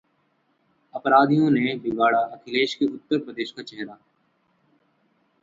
[0.93, 3.97] अपराधियों ने बिगाड़ा अखिलेश के उत्तर प्रदेश का चेहरा